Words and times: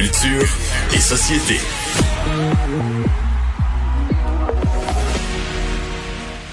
Culture 0.00 0.48
et 0.94 0.98
société. 0.98 1.60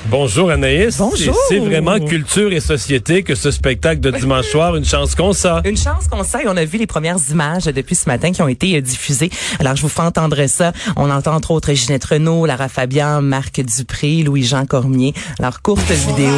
Bonjour 0.07 0.51
Anaïs. 0.51 0.97
Bonjour. 0.97 1.33
C'est 1.47 1.59
vraiment 1.59 1.97
culture 1.97 2.51
et 2.51 2.59
société 2.59 3.23
que 3.23 3.35
ce 3.35 3.51
spectacle 3.51 4.01
de 4.01 4.11
dimanche 4.11 4.47
soir, 4.47 4.75
une 4.75 4.83
chance 4.83 5.15
qu'on 5.15 5.31
ça. 5.31 5.61
Une 5.65 5.77
chance 5.77 6.09
qu'on 6.09 6.25
sait, 6.25 6.45
on 6.45 6.57
a 6.57 6.65
vu 6.65 6.77
les 6.77 6.87
premières 6.87 7.19
images 7.31 7.63
depuis 7.63 7.95
ce 7.95 8.09
matin 8.09 8.33
qui 8.33 8.41
ont 8.41 8.49
été 8.49 8.75
euh, 8.75 8.81
diffusées. 8.81 9.29
Alors, 9.61 9.77
je 9.77 9.81
vous 9.81 9.87
fais 9.87 10.01
entendre 10.01 10.45
ça. 10.47 10.73
On 10.97 11.09
entend 11.09 11.33
entre 11.33 11.51
autres 11.51 11.71
Ginette 11.71 12.03
Renault, 12.03 12.45
Lara 12.45 12.67
Fabian, 12.67 13.21
Marc 13.21 13.61
Dupré, 13.61 14.23
Louis-Jean 14.23 14.65
Cormier. 14.65 15.13
Alors, 15.39 15.61
courte 15.61 15.89
vidéo. 15.89 16.33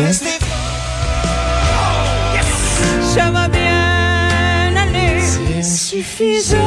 Ça. 3.09 3.58
C'est 5.89 6.03
suffisant 6.03 6.57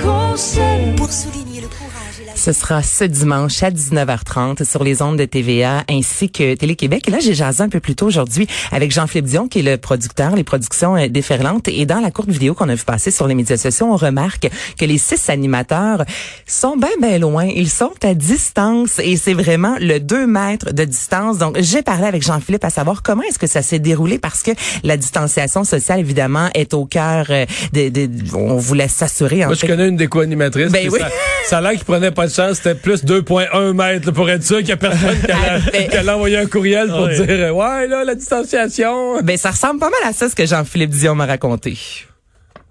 qu'on 0.00 0.36
s'aime. 0.36 0.94
Pour 0.94 1.12
souligner 1.12 1.62
le 1.62 1.66
courage 1.66 2.01
Ce 2.42 2.50
sera 2.50 2.82
ce 2.82 3.04
dimanche 3.04 3.62
à 3.62 3.70
19h30 3.70 4.64
sur 4.64 4.82
les 4.82 5.00
ondes 5.00 5.16
de 5.16 5.24
TVA 5.26 5.84
ainsi 5.88 6.28
que 6.28 6.56
Télé-Québec. 6.56 7.06
Et 7.06 7.12
là, 7.12 7.18
j'ai 7.20 7.34
jasé 7.34 7.62
un 7.62 7.68
peu 7.68 7.78
plus 7.78 7.94
tôt 7.94 8.06
aujourd'hui 8.06 8.48
avec 8.72 8.90
Jean-Philippe 8.90 9.26
Dion, 9.26 9.46
qui 9.46 9.60
est 9.60 9.62
le 9.62 9.76
producteur, 9.76 10.34
les 10.34 10.42
productions 10.42 10.96
euh, 10.96 11.06
déferlantes. 11.06 11.68
Et 11.68 11.86
dans 11.86 12.00
la 12.00 12.10
courte 12.10 12.30
vidéo 12.30 12.54
qu'on 12.54 12.68
a 12.68 12.74
vu 12.74 12.82
passer 12.82 13.12
sur 13.12 13.28
les 13.28 13.36
médias 13.36 13.56
sociaux, 13.56 13.86
on 13.92 13.96
remarque 13.96 14.50
que 14.76 14.84
les 14.84 14.98
six 14.98 15.30
animateurs 15.30 16.04
sont 16.44 16.76
bien, 16.76 16.90
bien 17.00 17.20
loin. 17.20 17.44
Ils 17.44 17.70
sont 17.70 17.92
à 18.02 18.12
distance 18.14 18.98
et 18.98 19.16
c'est 19.16 19.34
vraiment 19.34 19.76
le 19.78 20.00
2 20.00 20.26
mètres 20.26 20.72
de 20.72 20.84
distance. 20.84 21.38
Donc, 21.38 21.60
j'ai 21.60 21.82
parlé 21.82 22.06
avec 22.06 22.24
Jean-Philippe 22.24 22.64
à 22.64 22.70
savoir 22.70 23.04
comment 23.04 23.22
est-ce 23.22 23.38
que 23.38 23.46
ça 23.46 23.62
s'est 23.62 23.78
déroulé 23.78 24.18
parce 24.18 24.42
que 24.42 24.50
la 24.82 24.96
distanciation 24.96 25.62
sociale, 25.62 26.00
évidemment, 26.00 26.48
est 26.54 26.74
au 26.74 26.86
cœur 26.86 27.26
euh, 27.30 27.46
de, 27.72 27.88
de, 27.88 28.10
on 28.34 28.56
voulait 28.56 28.88
s'assurer. 28.88 29.44
Moi, 29.44 29.54
je 29.54 29.60
fait. 29.60 29.68
connais 29.68 29.86
une 29.86 29.96
des 29.96 30.08
co-animatrices. 30.08 30.72
Ben 30.72 30.88
oui. 30.90 30.98
Ça, 30.98 31.08
ça 31.46 31.58
a 31.58 31.60
l'air 31.60 31.72
qu'il 31.74 31.84
prenait 31.84 32.10
pas 32.10 32.31
chance. 32.32 32.54
C'était 32.60 32.74
plus 32.78 33.04
2,1 33.04 33.72
mètres 33.74 34.06
là, 34.06 34.12
pour 34.12 34.28
être 34.30 34.42
sûr 34.42 34.58
qu'il 34.58 34.68
y 34.68 34.72
a 34.72 34.76
personne 34.76 35.18
qui 35.20 35.30
allait, 35.30 35.88
qui 35.90 35.96
allait 35.96 36.10
envoyer 36.12 36.38
un 36.38 36.46
courriel 36.46 36.88
pour 36.88 37.02
Ouais. 37.02 37.14
dire 37.14 37.26
euh, 37.28 37.50
Ouais, 37.52 37.86
là, 37.88 38.04
la 38.04 38.14
distanciation. 38.14 39.20
Ben, 39.22 39.36
ça 39.36 39.50
ressemble 39.50 39.80
pas 39.80 39.90
mal 39.90 40.00
à 40.08 40.12
ça, 40.12 40.28
ce 40.28 40.34
que 40.34 40.46
Jean-Philippe 40.46 40.90
Dion 40.90 41.14
m'a 41.14 41.26
raconté. 41.26 41.76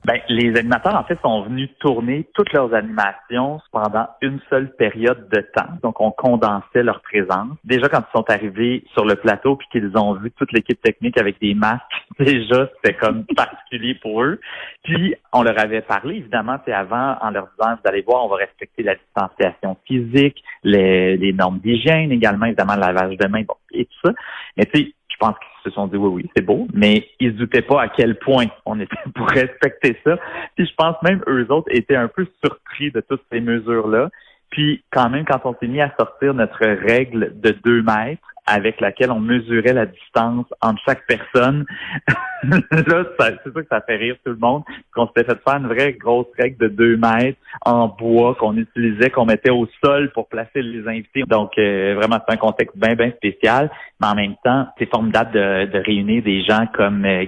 Ben, 0.03 0.19
les 0.29 0.57
animateurs, 0.57 0.95
en 0.95 1.03
fait, 1.03 1.19
sont 1.21 1.43
venus 1.43 1.69
tourner 1.79 2.27
toutes 2.33 2.51
leurs 2.53 2.73
animations 2.73 3.61
pendant 3.71 4.07
une 4.23 4.39
seule 4.49 4.75
période 4.75 5.29
de 5.31 5.41
temps. 5.55 5.67
Donc, 5.83 6.01
on 6.01 6.09
condensait 6.09 6.81
leur 6.81 7.01
présence. 7.01 7.49
Déjà, 7.63 7.87
quand 7.87 7.99
ils 7.99 8.17
sont 8.17 8.25
arrivés 8.27 8.83
sur 8.93 9.05
le 9.05 9.15
plateau 9.15 9.57
puis 9.57 9.67
qu'ils 9.71 9.95
ont 9.95 10.15
vu 10.15 10.31
toute 10.31 10.51
l'équipe 10.53 10.81
technique 10.81 11.19
avec 11.19 11.39
des 11.39 11.53
masques, 11.53 11.83
déjà, 12.19 12.69
c'était 12.75 12.97
comme 12.97 13.25
particulier 13.35 13.95
pour 13.95 14.23
eux. 14.23 14.39
Puis, 14.83 15.15
on 15.33 15.43
leur 15.43 15.59
avait 15.59 15.81
parlé, 15.81 16.17
évidemment, 16.17 16.57
c'est 16.65 16.73
avant, 16.73 17.17
en 17.21 17.31
leur 17.31 17.47
disant, 17.57 17.75
vous 17.75 17.89
allez 17.89 18.01
voir, 18.01 18.25
on 18.25 18.29
va 18.29 18.37
respecter 18.37 18.83
la 18.83 18.95
distanciation 18.95 19.77
physique, 19.85 20.43
les, 20.63 21.17
les 21.17 21.33
normes 21.33 21.59
d'hygiène 21.59 22.11
également, 22.11 22.45
évidemment, 22.45 22.75
le 22.75 22.81
lavage 22.81 23.17
de 23.17 23.27
mains, 23.27 23.43
bon, 23.47 23.55
et 23.71 23.85
tout 23.85 24.07
ça. 24.07 24.13
Mais 24.57 24.65
tu 24.65 24.79
sais, 24.79 24.93
je 25.21 25.27
pense 25.27 25.35
qu'ils 25.37 25.71
se 25.71 25.75
sont 25.75 25.87
dit 25.87 25.97
oui, 25.97 26.23
oui, 26.23 26.29
c'est 26.35 26.43
beau, 26.43 26.67
mais 26.73 27.07
ils 27.19 27.31
se 27.31 27.37
doutaient 27.37 27.61
pas 27.61 27.83
à 27.83 27.89
quel 27.89 28.17
point 28.17 28.47
on 28.65 28.79
était 28.79 28.95
pour 29.15 29.27
respecter 29.27 29.97
ça. 30.03 30.17
Puis 30.55 30.65
je 30.65 30.73
pense 30.75 30.95
même 31.03 31.21
eux 31.27 31.45
autres 31.49 31.69
étaient 31.71 31.95
un 31.95 32.07
peu 32.07 32.27
surpris 32.43 32.91
de 32.91 33.01
toutes 33.01 33.23
ces 33.31 33.39
mesures-là. 33.39 34.09
Puis 34.49 34.83
quand 34.91 35.09
même, 35.09 35.25
quand 35.25 35.41
on 35.45 35.55
s'est 35.59 35.67
mis 35.67 35.81
à 35.81 35.93
sortir 35.97 36.33
notre 36.33 36.65
règle 36.65 37.39
de 37.39 37.51
deux 37.63 37.83
mètres, 37.83 38.30
avec 38.45 38.81
laquelle 38.81 39.11
on 39.11 39.19
mesurait 39.19 39.73
la 39.73 39.85
distance 39.85 40.45
entre 40.61 40.81
chaque 40.85 41.05
personne, 41.05 41.65
là, 42.43 43.03
c'est 43.19 43.41
sûr 43.43 43.53
que 43.53 43.67
ça 43.69 43.81
fait 43.81 43.97
rire 43.97 44.15
tout 44.25 44.31
le 44.31 44.37
monde. 44.37 44.63
Qu'on 44.93 45.07
s'était 45.07 45.23
fait 45.23 45.39
faire 45.47 45.57
une 45.57 45.67
vraie 45.67 45.93
grosse 45.93 46.27
règle 46.37 46.57
de 46.57 46.67
deux 46.67 46.97
mètres 46.97 47.37
en 47.65 47.87
bois 47.87 48.35
qu'on 48.35 48.57
utilisait, 48.57 49.09
qu'on 49.09 49.25
mettait 49.25 49.51
au 49.51 49.67
sol 49.83 50.11
pour 50.13 50.27
placer 50.27 50.61
les 50.61 50.87
invités. 50.87 51.23
Donc, 51.27 51.51
euh, 51.57 51.95
vraiment, 51.95 52.17
c'est 52.27 52.33
un 52.33 52.37
contexte 52.37 52.75
bien, 52.77 52.95
bien 52.95 53.11
spécial. 53.11 53.69
Mais 53.99 54.07
en 54.07 54.15
même 54.15 54.35
temps, 54.43 54.67
c'est 54.77 54.89
formidable 54.89 55.31
de, 55.31 55.65
de 55.71 55.83
réunir 55.83 56.23
des 56.23 56.43
gens 56.43 56.65
comme 56.73 57.05
euh, 57.05 57.25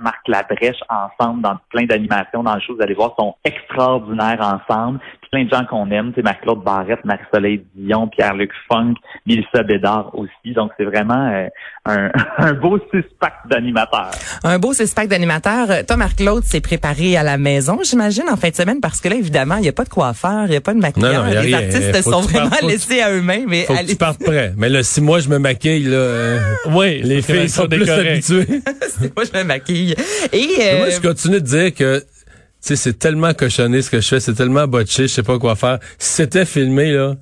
Marc 0.00 0.28
Labrèche 0.28 0.80
ensemble 0.88 1.42
dans 1.42 1.56
plein 1.70 1.84
d'animations 1.84 2.42
dans 2.42 2.54
le 2.54 2.60
show. 2.60 2.76
Vous 2.76 2.82
allez 2.82 2.94
voir, 2.94 3.14
sont 3.18 3.34
extraordinaires 3.44 4.40
ensemble. 4.40 5.00
Plein 5.32 5.44
de 5.44 5.48
gens 5.48 5.64
qu'on 5.64 5.90
aime, 5.90 6.12
c'est 6.14 6.20
Marc-Claude 6.22 6.62
Barrette, 6.62 7.02
Marie-Soleil 7.06 7.64
Dion, 7.74 8.06
Pierre-Luc 8.06 8.50
Funk, 8.68 8.92
Mélissa 9.26 9.62
Bédard 9.62 10.10
aussi. 10.12 10.52
Donc, 10.54 10.72
c'est 10.76 10.84
vraiment 10.84 11.26
euh, 11.32 11.46
un, 11.86 12.10
un 12.36 12.52
beau 12.52 12.78
suspect 12.92 13.32
d'animateurs. 13.48 14.10
Un 14.44 14.58
beau 14.58 14.74
suspect 14.74 15.06
d'animateur. 15.06 15.70
Euh, 15.70 15.82
Toi, 15.88 15.96
Marc-Claude, 15.96 16.44
s'est 16.44 16.60
préparé 16.60 17.16
à 17.16 17.22
la 17.22 17.38
maison, 17.38 17.78
j'imagine, 17.82 18.24
en 18.30 18.36
fin 18.36 18.50
de 18.50 18.54
semaine, 18.54 18.80
parce 18.82 19.00
que 19.00 19.08
là, 19.08 19.14
évidemment, 19.14 19.56
il 19.56 19.62
n'y 19.62 19.68
a 19.70 19.72
pas 19.72 19.84
de 19.84 19.88
coiffeur, 19.88 20.44
il 20.44 20.50
n'y 20.50 20.56
a 20.56 20.60
pas 20.60 20.74
de 20.74 20.80
maquilleur. 20.80 21.14
Non, 21.14 21.22
non, 21.22 21.28
il 21.30 21.34
y 21.34 21.36
a 21.38 21.42
les 21.44 21.56
rien. 21.56 21.66
artistes 21.66 22.02
sont 22.02 22.20
que 22.20 22.26
tu 22.26 22.32
vraiment 22.34 22.50
partes- 22.50 22.60
que 22.60 22.66
laissés 22.66 23.00
à 23.00 23.10
eux-mêmes. 23.10 23.46
Mais 23.48 23.62
Faut 23.64 23.72
que 23.72 23.78
allez, 23.78 23.88
tu 23.88 23.96
partes 23.96 24.22
prêt. 24.22 24.52
Mais 24.58 24.68
là, 24.68 24.82
si 24.82 25.00
moi 25.00 25.20
je 25.20 25.30
me 25.30 25.38
maquille, 25.38 25.84
là, 25.84 25.96
euh, 25.96 26.40
Oui, 26.72 27.00
les 27.02 27.22
filles 27.22 27.48
sont 27.48 27.66
plus 27.68 27.88
habituées. 27.88 28.46
moi, 29.16 29.24
je 29.32 29.38
me 29.38 29.44
maquille. 29.44 29.94
Et 30.30 30.46
euh, 30.60 30.78
Moi, 30.80 30.90
je 30.90 31.00
continue 31.00 31.40
de 31.40 31.46
dire 31.46 31.74
que 31.74 32.00
tu 32.00 32.04
sais, 32.62 32.76
c'est 32.76 32.98
tellement 32.98 33.34
cochonné 33.34 33.82
ce 33.82 33.90
que 33.90 34.00
je 34.00 34.08
fais, 34.08 34.20
c'est 34.20 34.34
tellement 34.34 34.66
botché, 34.66 35.08
je 35.08 35.14
sais 35.14 35.22
pas 35.22 35.38
quoi 35.38 35.56
faire. 35.56 35.78
Si 35.98 36.14
c'était 36.14 36.44
filmé, 36.44 36.92
là, 36.92 37.16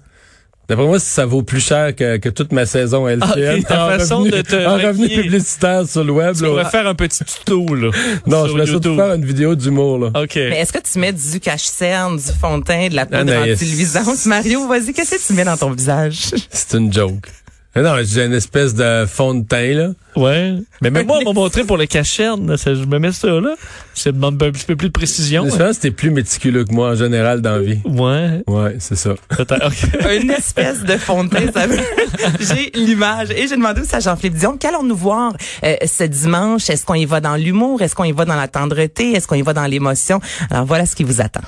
d'après 0.68 0.86
moi, 0.86 0.98
ça 0.98 1.24
vaut 1.24 1.42
plus 1.42 1.60
cher 1.60 1.96
que, 1.96 2.18
que 2.18 2.28
toute 2.28 2.52
ma 2.52 2.66
saison 2.66 3.08
LCN. 3.08 3.22
Ah, 3.22 3.56
ok, 3.56 3.66
ta 3.66 3.86
en 3.86 3.88
façon 3.88 4.18
revenu, 4.18 4.30
de 4.30 4.42
te 4.42 4.66
en 4.66 4.74
revenu 4.74 5.08
publicitaire 5.08 5.88
sur 5.88 6.04
le 6.04 6.12
web. 6.12 6.36
Tu 6.36 6.42
là. 6.42 6.48
pourrais 6.48 6.64
faire 6.66 6.86
un 6.86 6.94
petit 6.94 7.24
tuto, 7.24 7.74
là. 7.74 7.90
non, 8.26 8.46
je 8.46 8.52
voulais 8.52 8.66
surtout 8.66 8.94
faire 8.94 9.14
une 9.14 9.24
vidéo 9.24 9.54
d'humour, 9.54 9.98
là. 9.98 10.22
OK. 10.22 10.36
mais 10.36 10.60
est-ce 10.60 10.72
que 10.72 10.78
tu 10.78 10.98
mets 10.98 11.12
du 11.12 11.40
cache-cerne, 11.40 12.16
du 12.18 12.32
fond 12.38 12.58
de 12.58 12.64
teint, 12.64 12.88
de 12.88 12.94
la 12.94 13.06
poudre 13.06 13.32
anti-luisante? 13.34 14.26
Mario, 14.26 14.68
vas-y, 14.68 14.92
qu'est-ce 14.92 15.16
que 15.16 15.26
tu 15.26 15.32
mets 15.32 15.44
dans 15.44 15.56
ton 15.56 15.70
visage? 15.70 16.32
C'est 16.50 16.76
une 16.76 16.92
joke. 16.92 17.28
Non, 17.76 17.94
j'ai 18.02 18.24
une 18.24 18.32
espèce 18.32 18.74
de 18.74 19.06
fond 19.06 19.32
de 19.34 19.44
teint, 19.46 19.74
là. 19.74 19.88
Ouais. 20.16 20.54
Mais 20.82 20.90
même 20.90 21.06
moi, 21.06 21.18
on 21.20 21.24
m'a 21.26 21.32
montré 21.40 21.62
pour 21.62 21.76
le 21.76 21.86
cacherne, 21.86 22.56
je 22.58 22.84
me 22.84 22.98
mets 22.98 23.12
ça, 23.12 23.28
là. 23.28 23.54
Ça 23.94 24.10
demande 24.10 24.42
un 24.42 24.50
petit 24.50 24.64
peu 24.64 24.74
plus 24.74 24.88
de 24.88 24.92
précision. 24.92 25.44
Je 25.48 25.56
pense 25.56 25.76
que 25.76 25.82
t'es 25.82 25.90
plus 25.92 26.10
méticuleux 26.10 26.64
que 26.64 26.72
moi, 26.74 26.90
en 26.90 26.94
général, 26.96 27.40
dans 27.40 27.52
la 27.52 27.58
vie. 27.60 27.78
Ouais. 27.84 28.42
Ouais, 28.48 28.76
c'est 28.80 28.96
ça. 28.96 29.10
Une 30.20 30.30
espèce 30.32 30.82
de 30.82 30.96
fond 30.96 31.22
de 31.24 31.28
teint, 31.30 31.52
ça 31.54 31.66
veut- 31.68 31.78
J'ai 32.40 32.72
l'image. 32.74 33.30
Et 33.30 33.46
j'ai 33.46 33.56
demandé 33.56 33.82
aussi 33.82 33.94
à 33.94 34.00
Jean-Philippe 34.00 34.34
Dion, 34.34 34.56
qu'allons-nous 34.56 34.96
voir 34.96 35.32
euh, 35.64 35.76
ce 35.86 36.04
dimanche? 36.04 36.68
Est-ce 36.70 36.84
qu'on 36.84 36.94
y 36.94 37.04
va 37.06 37.20
dans 37.20 37.36
l'humour? 37.36 37.80
Est-ce 37.82 37.94
qu'on 37.94 38.04
y 38.04 38.12
va 38.12 38.24
dans 38.24 38.34
la 38.36 38.48
tendreté? 38.48 39.12
Est-ce 39.12 39.28
qu'on 39.28 39.36
y 39.36 39.42
va 39.42 39.52
dans 39.52 39.66
l'émotion? 39.66 40.20
Alors, 40.50 40.64
voilà 40.66 40.86
ce 40.86 40.96
qui 40.96 41.04
vous 41.04 41.20
attend. 41.20 41.42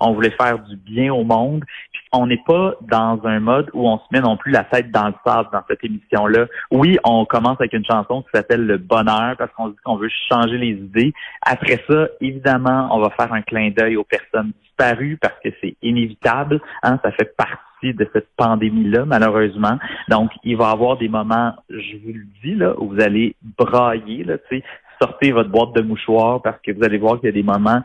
On 0.00 0.12
voulait 0.12 0.30
faire 0.30 0.58
du 0.58 0.76
bien 0.76 1.12
au 1.12 1.24
monde. 1.24 1.64
On 2.12 2.26
n'est 2.26 2.42
pas 2.46 2.74
dans 2.82 3.20
un 3.24 3.40
mode 3.40 3.68
où 3.74 3.88
on 3.88 3.98
se 3.98 4.04
met 4.12 4.20
non 4.20 4.36
plus 4.36 4.52
la 4.52 4.64
tête 4.64 4.90
dans 4.90 5.08
le 5.08 5.14
sable 5.24 5.48
dans 5.52 5.62
cette 5.68 5.82
émission-là. 5.84 6.46
Oui, 6.70 6.98
on 7.04 7.24
commence 7.24 7.56
avec 7.60 7.72
une 7.72 7.84
chanson 7.84 8.22
qui 8.22 8.28
s'appelle 8.32 8.66
Le 8.66 8.78
Bonheur 8.78 9.36
parce 9.36 9.52
qu'on 9.52 9.68
dit 9.68 9.76
qu'on 9.84 9.96
veut 9.96 10.10
changer 10.30 10.58
les 10.58 10.70
idées. 10.70 11.12
Après 11.42 11.82
ça, 11.88 12.08
évidemment, 12.20 12.88
on 12.92 13.00
va 13.00 13.10
faire 13.10 13.32
un 13.32 13.42
clin 13.42 13.70
d'œil 13.70 13.96
aux 13.96 14.04
personnes 14.04 14.52
disparues 14.62 15.18
parce 15.20 15.38
que 15.42 15.50
c'est 15.60 15.76
inévitable. 15.82 16.60
Hein, 16.82 16.98
ça 17.02 17.10
fait 17.12 17.36
partie 17.36 17.56
de 17.82 18.08
cette 18.12 18.28
pandémie-là, 18.36 19.04
malheureusement. 19.04 19.78
Donc, 20.08 20.30
il 20.44 20.56
va 20.56 20.70
y 20.70 20.72
avoir 20.72 20.96
des 20.96 21.08
moments, 21.08 21.54
je 21.68 21.96
vous 22.04 22.12
le 22.12 22.26
dis, 22.42 22.54
là, 22.54 22.74
où 22.78 22.88
vous 22.88 23.00
allez 23.00 23.36
brailler, 23.58 24.24
là, 24.24 24.36
sortez 25.00 25.32
votre 25.32 25.50
boîte 25.50 25.74
de 25.74 25.82
mouchoirs 25.82 26.42
parce 26.42 26.58
que 26.60 26.72
vous 26.72 26.84
allez 26.84 26.98
voir 26.98 27.20
qu'il 27.20 27.26
y 27.26 27.28
a 27.28 27.32
des 27.32 27.42
moments, 27.42 27.80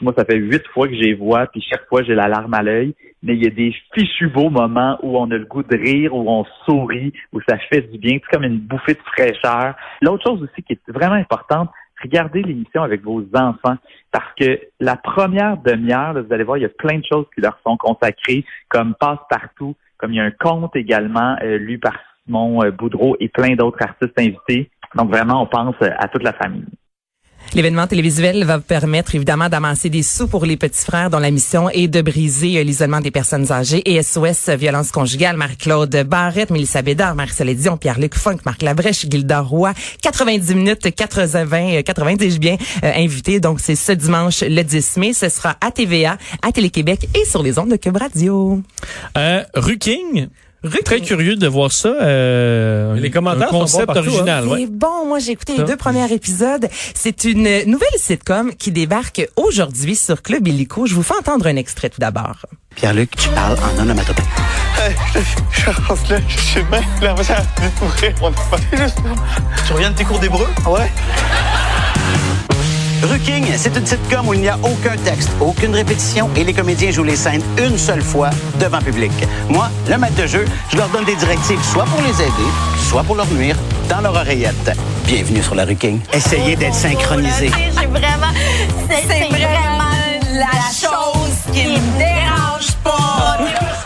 moi, 0.00 0.14
ça 0.16 0.24
fait 0.24 0.36
huit 0.36 0.62
fois 0.72 0.88
que 0.88 0.94
j'ai 0.94 1.14
vois, 1.14 1.46
puis 1.46 1.64
chaque 1.68 1.86
fois, 1.88 2.02
j'ai 2.02 2.14
la 2.14 2.28
larme 2.28 2.54
à 2.54 2.62
l'œil, 2.62 2.94
mais 3.22 3.34
il 3.34 3.44
y 3.44 3.46
a 3.46 3.50
des 3.50 3.74
fichus 3.94 4.28
beaux 4.28 4.50
moments 4.50 4.98
où 5.02 5.18
on 5.18 5.30
a 5.30 5.36
le 5.36 5.44
goût 5.44 5.62
de 5.62 5.76
rire, 5.76 6.14
où 6.14 6.28
on 6.28 6.44
sourit, 6.64 7.12
où 7.32 7.40
ça 7.48 7.58
fait 7.70 7.82
du 7.82 7.98
bien. 7.98 8.18
C'est 8.22 8.36
comme 8.36 8.44
une 8.44 8.58
bouffée 8.58 8.94
de 8.94 9.00
fraîcheur. 9.00 9.74
L'autre 10.02 10.24
chose 10.26 10.42
aussi 10.42 10.62
qui 10.62 10.74
est 10.74 10.90
vraiment 10.90 11.14
importante, 11.14 11.70
regardez 12.02 12.42
l'émission 12.42 12.82
avec 12.82 13.02
vos 13.02 13.24
enfants 13.34 13.76
parce 14.12 14.32
que 14.38 14.60
la 14.80 14.96
première 14.96 15.56
demi-heure, 15.58 16.14
vous 16.22 16.32
allez 16.32 16.44
voir, 16.44 16.58
il 16.58 16.62
y 16.62 16.66
a 16.66 16.70
plein 16.70 16.98
de 16.98 17.04
choses 17.10 17.26
qui 17.34 17.40
leur 17.40 17.58
sont 17.66 17.76
consacrées, 17.76 18.44
comme 18.68 18.94
Passe-Partout, 18.94 19.74
comme 19.96 20.12
il 20.12 20.16
y 20.16 20.20
a 20.20 20.24
un 20.24 20.30
conte 20.30 20.76
également 20.76 21.36
euh, 21.42 21.56
lu 21.56 21.78
par 21.78 21.94
Simon 22.24 22.62
euh, 22.62 22.70
Boudreau 22.70 23.16
et 23.20 23.28
plein 23.28 23.54
d'autres 23.54 23.82
artistes 23.82 24.18
invités. 24.18 24.70
Donc 24.94 25.10
vraiment, 25.10 25.42
on 25.42 25.46
pense 25.46 25.74
euh, 25.82 25.90
à 25.98 26.08
toute 26.08 26.22
la 26.22 26.32
famille. 26.32 26.64
L'événement 27.52 27.86
télévisuel 27.86 28.42
va 28.44 28.58
permettre 28.58 29.14
évidemment 29.14 29.48
d'amasser 29.48 29.88
des 29.88 30.02
sous 30.02 30.26
pour 30.26 30.44
les 30.44 30.56
petits 30.56 30.84
frères 30.84 31.08
dont 31.08 31.20
la 31.20 31.30
mission 31.30 31.70
est 31.70 31.86
de 31.86 32.02
briser 32.02 32.58
euh, 32.58 32.64
l'isolement 32.64 33.00
des 33.00 33.12
personnes 33.12 33.52
âgées 33.52 33.82
et 33.88 34.02
SOS 34.02 34.48
euh, 34.48 34.56
violence 34.56 34.90
conjugale. 34.90 35.36
Marie-Claude 35.36 36.04
Barrette, 36.04 36.50
Mélissa 36.50 36.82
Bédard, 36.82 37.14
Marcel 37.14 37.54
Dion, 37.54 37.76
Pierre-Luc 37.76 38.16
Funk, 38.16 38.38
Marc 38.44 38.62
Labrèche, 38.62 39.06
Gilda 39.08 39.40
Roy. 39.40 39.72
90 40.02 40.54
minutes, 40.56 40.94
80, 40.94 41.76
euh, 41.76 41.82
90 41.82 42.16
dis-je 42.16 42.40
bien, 42.40 42.56
euh, 42.82 42.90
invités. 42.96 43.38
Donc 43.38 43.60
c'est 43.60 43.76
ce 43.76 43.92
dimanche 43.92 44.42
le 44.42 44.62
10 44.62 44.96
mai. 44.96 45.12
Ce 45.12 45.28
sera 45.28 45.56
à 45.60 45.70
TVA, 45.70 46.16
à 46.42 46.50
Télé-Québec 46.50 47.08
et 47.14 47.24
sur 47.24 47.42
les 47.42 47.60
ondes 47.60 47.70
de 47.70 47.76
Cube 47.76 47.96
Radio. 47.96 48.60
Euh, 49.16 49.44
Rue 49.54 49.78
King, 49.78 50.28
Très 50.84 51.00
curieux 51.00 51.36
de 51.36 51.46
voir 51.46 51.72
ça. 51.72 51.88
Euh, 51.88 52.94
Les 52.94 53.10
commentaires 53.10 53.48
un 53.48 53.50
sont 53.50 53.58
concept 53.60 53.86
bons 53.86 53.92
partout, 53.94 54.08
original. 54.08 54.44
C'est 54.44 54.50
ouais. 54.50 54.66
bon, 54.70 55.06
moi 55.06 55.18
j'ai 55.18 55.32
écouté 55.32 55.52
les 55.52 55.58
Ça. 55.58 55.64
deux 55.64 55.76
premiers 55.76 56.10
épisodes. 56.12 56.68
C'est 56.94 57.24
une 57.24 57.42
nouvelle 57.66 57.88
sitcom 57.96 58.54
qui 58.54 58.70
débarque 58.72 59.26
aujourd'hui 59.36 59.96
sur 59.96 60.22
Club 60.22 60.48
Illico. 60.48 60.86
Je 60.86 60.94
vous 60.94 61.02
fais 61.02 61.14
entendre 61.16 61.46
un 61.46 61.56
extrait 61.56 61.90
tout 61.90 62.00
d'abord. 62.00 62.46
Pierre-Luc, 62.76 63.14
tu 63.16 63.28
parles 63.30 63.56
en 63.78 63.82
onomatopée. 63.82 64.22
Charles, 65.52 65.98
là, 66.10 66.16
je 66.28 66.38
suis 66.38 66.62
bien. 66.64 66.80
Là. 67.00 67.14
On 68.20 68.26
a 68.28 68.30
pas 68.32 68.56
juste. 68.76 68.98
Tu 69.66 69.72
reviens 69.72 69.90
de 69.90 69.96
tes 69.96 70.04
cours 70.04 70.18
d'hébreu? 70.18 70.46
Ouais. 70.66 70.90
Ruking, 73.04 73.46
c'est 73.56 73.76
une 73.76 73.86
sitcom 73.86 74.28
où 74.28 74.34
il 74.34 74.40
n'y 74.40 74.48
a 74.48 74.58
aucun 74.62 74.96
texte, 75.04 75.30
aucune 75.40 75.74
répétition 75.74 76.30
et 76.36 76.44
les 76.44 76.54
comédiens 76.54 76.90
jouent 76.90 77.04
les 77.04 77.16
scènes 77.16 77.42
une 77.58 77.76
seule 77.76 78.00
fois 78.00 78.30
devant 78.58 78.78
public. 78.78 79.12
Moi, 79.50 79.68
le 79.90 79.98
maître 79.98 80.20
de 80.22 80.26
jeu, 80.26 80.44
je 80.70 80.76
leur 80.78 80.88
donne 80.88 81.04
des 81.04 81.16
directives 81.16 81.62
soit 81.62 81.84
pour 81.84 82.00
les 82.00 82.22
aider, 82.22 82.50
soit 82.88 83.02
pour 83.02 83.16
leur 83.16 83.30
nuire 83.32 83.56
dans 83.90 84.00
leur 84.00 84.14
oreillette. 84.14 84.72
Bienvenue 85.06 85.42
sur 85.42 85.54
la 85.54 85.66
Ruking. 85.66 86.00
Essayez 86.14 86.56
d'être 86.56 86.74
synchronisé. 86.74 87.50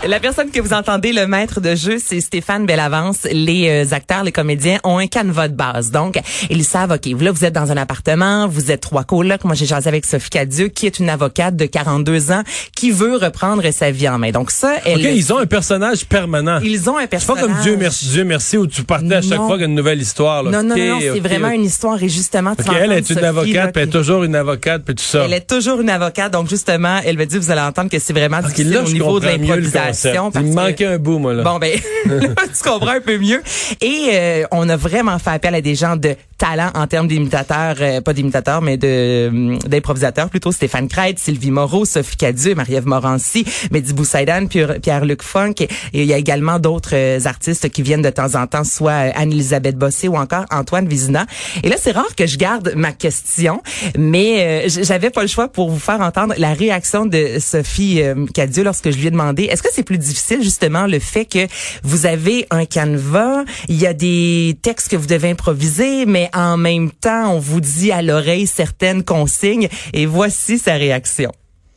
La 0.09 0.21
personne 0.21 0.51
que 0.51 0.59
vous 0.59 0.73
entendez, 0.73 1.13
le 1.13 1.27
maître 1.27 1.61
de 1.61 1.75
jeu, 1.75 1.99
c'est 2.03 2.23
Stéphane 2.23 2.65
Bellavance. 2.65 3.27
Les 3.31 3.69
euh, 3.69 3.95
acteurs, 3.95 4.25
les 4.25 4.33
comédiens 4.33 4.79
ont 4.83 4.97
un 4.97 5.07
canevas 5.07 5.49
de 5.49 5.55
base. 5.55 5.91
Donc, 5.91 6.19
ils 6.49 6.65
savent, 6.65 6.93
OK, 6.93 7.21
là, 7.21 7.31
vous 7.31 7.45
êtes 7.45 7.53
dans 7.53 7.71
un 7.73 7.77
appartement, 7.77 8.49
vous 8.49 8.71
êtes 8.71 8.81
trois 8.81 9.05
colocs. 9.05 9.45
Moi, 9.45 9.55
j'ai 9.55 9.67
jasé 9.67 9.87
avec 9.87 10.07
Sophie 10.07 10.31
Cadieux, 10.31 10.69
qui 10.69 10.87
est 10.87 10.99
une 10.99 11.11
avocate 11.11 11.57
de 11.57 11.67
42 11.67 12.33
ans, 12.33 12.43
qui 12.75 12.91
veut 12.91 13.17
reprendre 13.17 13.63
sa 13.71 13.91
vie 13.91 14.09
en 14.09 14.17
main. 14.19 14.31
Donc 14.31 14.51
ça, 14.51 14.77
elle... 14.87 15.01
OK, 15.01 15.13
ils 15.15 15.31
ont 15.31 15.39
un 15.41 15.47
personnage 15.47 16.07
permanent. 16.07 16.59
Ils 16.63 16.89
ont 16.89 16.97
un 16.97 17.03
C'est 17.03 17.07
pas 17.09 17.35
personnage. 17.35 17.45
comme 17.45 17.63
Dieu 17.63 17.77
merci, 17.79 18.09
Dieu 18.09 18.25
merci 18.25 18.57
où 18.57 18.67
tu 18.67 18.85
partais 18.85 19.17
à 19.17 19.21
chaque 19.21 19.33
Non. 19.41 19.47
fois 19.47 19.57
qu'il 19.57 19.65
y 19.65 19.65
a 19.65 19.69
une 19.69 19.75
nouvelle 19.75 20.01
histoire. 20.01 20.43
Là. 20.43 20.51
Non, 20.51 20.63
non, 20.63 20.75
non, 20.75 21.01
c'est 21.01 21.21
vraiment 21.21 21.51
une 21.51 21.65
histoire 21.65 22.03
et 22.03 22.09
justement, 22.09 22.55
tu 22.57 22.65
elle 22.75 22.93
est 22.93 23.01
une 23.01 23.05
Sophie, 23.05 23.25
avocate, 23.27 23.55
là, 23.55 23.73
puis 23.73 23.83
elle 23.83 23.89
est 23.91 23.93
toujours 23.93 24.25
une 24.25 24.37
avocate, 24.37 24.85
puis 24.87 24.95
tout 24.95 25.05
ça. 25.05 25.25
Elle 25.27 25.35
est 25.35 25.47
toujours 25.47 25.83
une 25.83 25.91
avocate, 25.91 26.33
donc 26.33 26.49
justement, 26.49 26.99
elle 27.05 27.19
me 27.19 27.27
dit, 27.27 27.37
vous 27.37 27.51
allez 27.51 27.61
entendre 27.61 27.91
que 27.91 27.99
c'est 27.99 28.15
vraiment 28.15 28.41
difficile 28.41 28.71
là, 28.71 28.81
au 28.83 28.89
niveau 28.91 29.21
de 29.21 29.27
l'improvisation. 29.27 29.98
Parce 30.03 30.45
Il 30.45 30.51
me 30.53 30.55
que- 30.55 30.55
manquait 30.55 30.87
un 30.87 30.99
bout, 30.99 31.19
moi, 31.19 31.35
là. 31.35 31.43
Bon 31.43 31.59
ben, 31.59 31.79
tu 32.07 32.63
comprends 32.69 32.91
un 32.93 33.01
peu 33.01 33.19
mieux. 33.19 33.43
Et 33.81 34.09
euh, 34.13 34.45
on 34.51 34.69
a 34.69 34.77
vraiment 34.77 35.19
fait 35.19 35.31
appel 35.31 35.55
à 35.55 35.61
des 35.61 35.75
gens 35.75 35.97
de 35.97 36.15
talent 36.39 36.71
en 36.75 36.87
termes 36.87 37.09
d'imitateurs, 37.09 37.77
euh, 37.81 38.01
pas 38.01 38.13
d'imitateurs, 38.13 38.63
mais 38.63 38.77
de 38.77 39.29
hum, 39.29 39.59
d'improvisateurs 39.67 40.31
plutôt. 40.31 40.53
Stéphane 40.53 40.89
Crête, 40.89 41.19
Sylvie 41.19 41.51
Moreau, 41.51 41.85
Sophie 41.85 42.17
Cadieux, 42.17 42.55
Marie-Ève 42.55 42.87
Morancy, 42.87 43.45
Mehdi 43.73 43.93
Boussaïdan, 43.93 44.47
Pierre- 44.47 44.81
Pierre-Luc 44.81 45.23
Funk. 45.23 45.55
Et 45.61 45.69
il 46.03 46.05
y 46.05 46.13
a 46.15 46.17
également 46.19 46.59
d'autres 46.59 46.95
euh, 46.95 47.19
artistes 47.25 47.69
qui 47.71 47.83
viennent 47.83 48.03
de 48.03 48.11
temps 48.11 48.35
en 48.35 48.47
temps, 48.47 48.65
soit 48.65 48.93
euh, 48.93 49.11
Anne-Elisabeth 49.15 49.77
Bossé 49.77 50.09
ou 50.09 50.17
encore 50.17 50.45
Antoine 50.51 50.89
Vizina. 50.89 51.27
Et 51.63 51.69
là, 51.69 51.77
c'est 51.79 51.93
rare 51.93 52.15
que 52.17 52.27
je 52.27 52.39
garde 52.39 52.73
ma 52.77 52.93
question, 52.93 53.61
mais 53.99 54.67
euh, 54.67 54.69
j'avais 54.83 55.11
pas 55.11 55.23
le 55.23 55.29
choix 55.29 55.49
pour 55.49 55.71
vous 55.71 55.79
faire 55.79 56.01
entendre 56.01 56.35
la 56.39 56.55
réaction 56.55 57.05
de 57.07 57.39
Sophie 57.41 58.01
euh, 58.03 58.27
Cadieux 58.33 58.63
lorsque 58.65 58.91
je 58.91 58.97
lui 58.99 59.09
ai 59.09 59.11
demandé 59.11 59.45
est-ce 59.45 59.63
que 59.63 59.69
c'est 59.73 59.83
plus 59.83 59.99
difficile 59.99 60.43
justement 60.43 60.87
le 60.87 60.99
fait 60.99 61.25
que 61.25 61.47
vous 61.83 62.07
avez 62.07 62.47
un 62.51 62.65
canevas, 62.65 63.45
il 63.69 63.77
y 63.77 63.87
a 63.87 63.95
des 63.95 64.57
textes 64.63 64.89
que 64.89 64.97
vous 64.97 65.07
devez 65.07 65.31
improviser, 65.31 66.07
mais 66.07 66.28
en 66.35 66.57
même 66.57 66.91
temps, 66.91 67.35
on 67.35 67.39
vous 67.39 67.61
dit 67.61 67.93
à 67.93 68.03
l'oreille 68.03 68.47
certaines 68.47 69.05
consignes 69.05 69.69
et 69.93 70.07
voici 70.07 70.59
sa 70.59 70.75
réaction. 70.75 71.31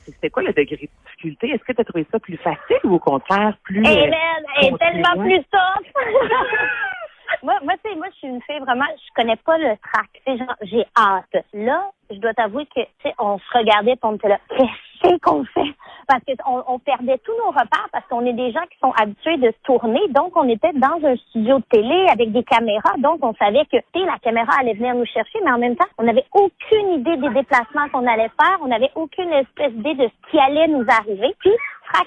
C'était 0.06 0.30
quoi 0.30 0.44
le 0.44 0.54
degré 0.54 0.78
de 0.78 0.90
difficulté? 1.06 1.50
Est-ce 1.50 1.64
que 1.64 1.74
tu 1.74 1.82
as 1.82 1.84
trouvé 1.84 2.06
ça 2.12 2.20
plus 2.20 2.38
facile 2.38 2.80
ou 2.84 2.96
au 2.96 3.00
contraire 3.00 3.58
plus. 3.64 3.84
Elle, 3.86 3.98
euh, 3.98 4.04
elle, 4.04 4.46
elle 4.58 4.74
est 4.74 4.78
tellement 4.78 5.24
plus 5.24 5.40
tough. 5.52 5.88
moi, 7.44 7.56
moi, 7.64 7.74
tu 7.84 7.90
sais, 7.90 7.96
moi, 7.96 8.08
je 8.12 8.18
suis 8.18 8.28
une 8.28 8.42
fille 8.42 8.60
vraiment, 8.60 8.86
je 8.96 9.14
connais 9.16 9.36
pas 9.38 9.58
le 9.58 9.76
track. 9.78 10.40
J'ai 10.64 10.86
hâte. 10.98 11.46
Là, 11.54 11.92
je 12.10 12.18
dois 12.18 12.34
t'avouer 12.34 12.66
que, 12.66 12.82
tu 12.82 12.88
sais, 13.04 13.14
on 13.20 13.38
se 13.38 13.58
regardait 13.58 13.96
puis 13.96 14.04
on 14.04 14.16
était 14.16 14.30
là, 14.30 14.40
qu'est-ce 14.58 15.18
qu'on 15.22 15.44
fait? 15.46 15.74
Parce 16.08 16.22
qu'on 16.26 16.64
on 16.68 16.80
perdait 16.80 17.18
tous 17.20 17.36
nos 17.38 17.52
repères 17.52 17.88
parce 17.92 18.06
qu'on 18.08 18.26
est 18.26 18.34
des 18.34 18.52
gens 18.52 18.66
qui 18.72 18.78
sont 18.80 18.92
habitués 18.92 19.38
de 19.38 19.54
tourner. 19.64 20.02
Donc, 20.10 20.36
on 20.36 20.48
était 20.50 20.74
dans 20.74 21.00
un 21.04 21.16
studio 21.16 21.60
de 21.60 21.64
télé 21.72 22.08
avec 22.12 22.32
des 22.32 22.44
caméras. 22.44 22.94
Donc, 22.98 23.24
on 23.24 23.34
savait 23.36 23.66
que, 23.66 23.78
tu 23.78 24.00
sais, 24.00 24.06
la 24.06 24.20
caméra 24.20 24.52
allait 24.60 24.74
venir 24.74 24.94
nous 24.96 25.06
chercher, 25.06 25.40
mais 25.44 25.52
en 25.52 25.58
même 25.58 25.76
temps, 25.76 25.88
on 25.98 26.04
n'avait 26.04 26.26
aucune 26.34 26.94
idée 26.94 27.18
des 27.18 27.30
déplacements 27.30 27.90
qu'on 27.92 28.08
allait 28.08 28.32
faire. 28.40 28.58
On 28.62 28.68
n'avait 28.68 28.92
aucune 28.96 29.32
espèce 29.34 29.72
d'idée 29.74 29.96
de 29.96 30.08
ce 30.08 30.32
qui 30.32 30.40
allait 30.40 30.68
nous 30.68 30.86
arriver. 30.90 31.34
Puis, 31.40 31.52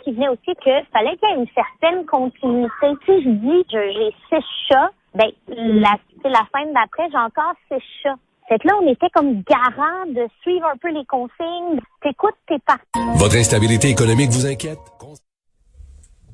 qui 0.03 0.13
venait 0.13 0.29
aussi 0.29 0.55
que 0.65 0.83
fallait 0.93 1.17
qu'il 1.17 1.29
y 1.29 1.33
ait 1.33 1.37
une 1.37 1.49
certaine 1.55 2.05
continuité. 2.07 2.95
Si 3.05 3.23
je 3.23 3.29
dis 3.29 3.65
j'ai 3.71 4.15
six 4.29 4.45
chats, 4.69 4.91
ben 5.15 5.31
la, 5.49 5.97
c'est 6.23 6.29
la 6.29 6.47
scène 6.55 6.73
d'après, 6.73 7.09
j'ai 7.11 7.19
encore 7.19 7.55
six 7.69 7.83
chats. 8.03 8.17
Fait 8.49 8.59
que 8.59 8.69
là, 8.69 8.75
on 8.83 8.87
était 8.87 9.09
comme 9.15 9.43
garant 9.43 10.05
de 10.07 10.29
suivre 10.43 10.67
un 10.67 10.77
peu 10.77 10.91
les 10.91 11.05
consignes. 11.07 11.81
T'écoutes, 12.03 12.35
t'es 12.47 12.59
parti. 12.67 12.83
Votre 13.17 13.37
instabilité 13.37 13.89
économique 13.89 14.31
vous 14.31 14.47
inquiète? 14.47 14.79